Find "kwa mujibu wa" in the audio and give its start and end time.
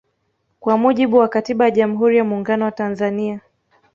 0.59-1.27